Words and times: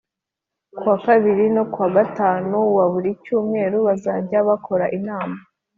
Kuwa 0.77 0.95
kabiri 1.05 1.45
no 1.55 1.63
ku 1.71 1.77
wa 1.83 1.89
gatanu 1.97 2.57
wa 2.77 2.85
buri 2.91 3.11
cyumweru 3.23 3.77
bazajya 3.87 4.39
bakora 4.49 4.85
inama 4.99 5.37